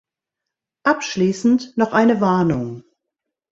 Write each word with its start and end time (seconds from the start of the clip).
Abschließend 0.81 1.77
noch 1.77 1.93
eine 1.93 2.21
Warnung. 2.21 2.83